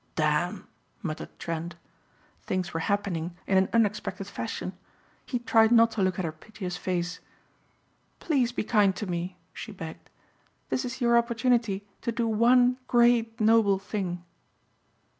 [0.15, 0.67] "Damn!"
[1.03, 1.75] muttered Trent.
[2.41, 4.73] Things were happening in an unexpected fashion.
[5.27, 7.19] He tried not to look at her piteous face.
[8.19, 10.09] "Please be kind to me," she begged,
[10.69, 14.23] "this is your opportunity to do one great noble thing."